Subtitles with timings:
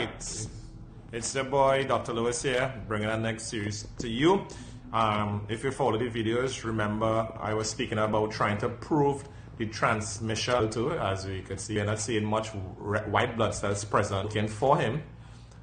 [0.00, 0.46] right,
[1.12, 2.12] it's your boy Dr.
[2.14, 4.46] Lewis here, bringing our next series to you.
[4.92, 9.24] Um, if you follow the videos, remember I was speaking about trying to prove
[9.58, 10.92] the transmission too.
[10.92, 15.02] As we can see, we're not seeing much white blood cells present again for him.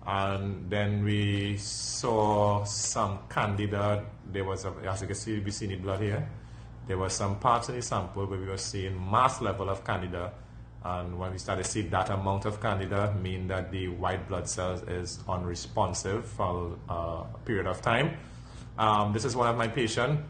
[0.05, 4.05] And then we saw some candida.
[4.31, 6.29] There was, a, as you can see, we see the blood here.
[6.87, 10.31] There was some parts in the sample where we were seeing mass level of candida
[10.87, 14.47] and when we started to see that amount of candida mean that the white blood
[14.47, 18.17] cells is unresponsive for uh, a period of time.
[18.77, 20.23] Um, this is one of my patients.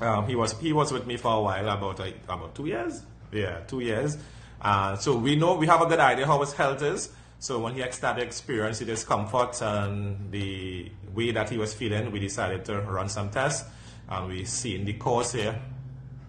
[0.00, 3.02] Um, he was he was with me for a while, about like, about two years.
[3.32, 4.18] Yeah, two years.
[4.60, 7.10] Uh, so we know we have a good idea how his health is.
[7.40, 12.64] So when he started experiencing discomfort and the way that he was feeling, we decided
[12.66, 13.68] to run some tests,
[14.08, 15.58] and we see in the course here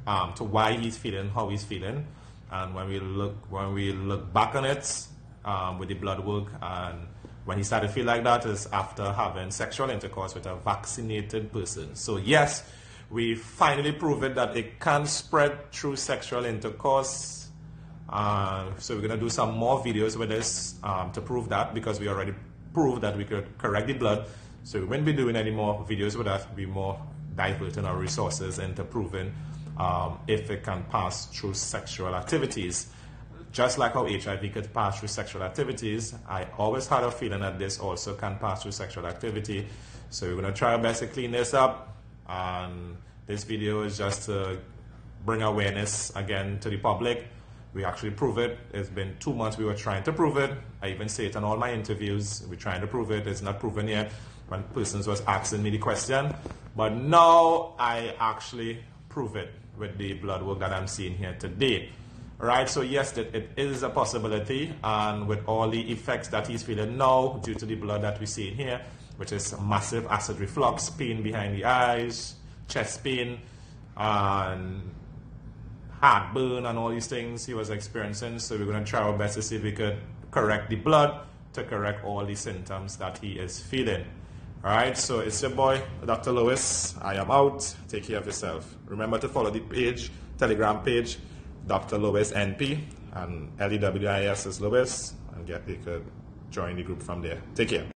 [0.08, 2.06] um, to why he's feeling how he's feeling.
[2.52, 5.08] And when we look when we look back on it
[5.46, 7.08] um, with the blood work, and
[7.46, 11.52] when he started to feel like that is after having sexual intercourse with a vaccinated
[11.52, 11.96] person.
[11.96, 12.64] So yes,
[13.10, 17.50] we finally proved that it can spread through sexual intercourse.
[18.08, 22.00] Uh, so we're gonna do some more videos with this um, to prove that because
[22.00, 22.34] we already
[22.74, 24.26] proved that we could correct the blood.
[24.64, 26.56] So we won't be doing any more videos with that.
[26.56, 27.00] Be more
[27.36, 29.34] diverting our resources into proving
[29.80, 32.88] um, if it can pass through sexual activities.
[33.52, 37.58] Just like how HIV could pass through sexual activities, I always had a feeling that
[37.58, 39.68] this also can pass through sexual activity.
[40.12, 41.98] So we're going to try our best to clean this up.
[42.28, 44.60] And this video is just to
[45.26, 47.26] bring awareness again to the public.
[47.74, 48.58] We actually prove it.
[48.74, 50.52] It's been two months we were trying to prove it.
[50.82, 52.44] I even say it in all my interviews.
[52.50, 53.28] We're trying to prove it.
[53.28, 54.12] It's not proven yet
[54.48, 56.36] when persons was asking me the question.
[56.76, 61.90] But now I actually prove it with the blood work that I'm seeing here today.
[62.38, 66.64] Right, so yes, that it is a possibility, and with all the effects that he's
[66.64, 68.82] feeling now due to the blood that we see in here,
[69.18, 72.36] which is massive acid reflux, pain behind the eyes,
[72.70, 73.40] chest pain,
[73.98, 74.90] and
[76.00, 78.40] heartburn, and all these things he was experiencing.
[78.40, 79.98] So we're going to try our best to see if we could
[80.32, 81.20] correct the blood
[81.52, 84.06] to correct all the symptoms that he is feeling.
[84.62, 86.34] Alright, so it's your boy, Dr.
[86.34, 86.94] Lewis.
[87.02, 87.74] I am out.
[87.88, 88.76] Take care of yourself.
[88.88, 91.18] Remember to follow the page, Telegram page,
[91.66, 91.98] Dr.
[91.98, 92.82] Lewis NP,
[93.14, 96.04] and L E W I S is Lewis, and get you could
[96.52, 97.42] join the group from there.
[97.56, 97.88] Take care.